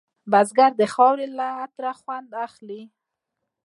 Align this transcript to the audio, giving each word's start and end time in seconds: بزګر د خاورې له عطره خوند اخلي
بزګر 0.31 0.71
د 0.81 0.83
خاورې 0.93 1.27
له 1.37 1.47
عطره 1.63 1.91
خوند 1.99 2.29
اخلي 2.47 2.81